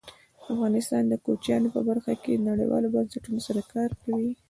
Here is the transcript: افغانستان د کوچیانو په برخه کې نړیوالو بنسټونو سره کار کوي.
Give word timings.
افغانستان 0.51 1.03
د 1.07 1.13
کوچیانو 1.25 1.73
په 1.75 1.81
برخه 1.89 2.13
کې 2.23 2.43
نړیوالو 2.49 2.91
بنسټونو 2.95 3.39
سره 3.47 3.61
کار 3.73 3.89
کوي. 4.03 4.31